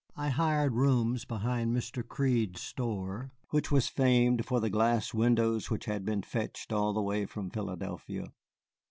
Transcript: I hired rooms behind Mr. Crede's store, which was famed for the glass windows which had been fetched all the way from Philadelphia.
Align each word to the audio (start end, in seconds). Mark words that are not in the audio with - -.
I 0.17 0.29
hired 0.29 0.73
rooms 0.73 1.25
behind 1.25 1.77
Mr. 1.77 2.01
Crede's 2.03 2.59
store, 2.59 3.29
which 3.51 3.71
was 3.71 3.87
famed 3.87 4.47
for 4.47 4.59
the 4.59 4.71
glass 4.71 5.13
windows 5.13 5.69
which 5.69 5.85
had 5.85 6.03
been 6.05 6.23
fetched 6.23 6.73
all 6.73 6.91
the 6.91 7.03
way 7.03 7.27
from 7.27 7.51
Philadelphia. 7.51 8.33